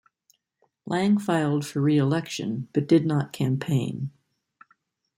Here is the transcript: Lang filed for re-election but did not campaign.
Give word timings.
Lang 0.87 1.19
filed 1.19 1.63
for 1.63 1.79
re-election 1.79 2.69
but 2.73 2.87
did 2.87 3.05
not 3.05 3.31
campaign. 3.31 4.09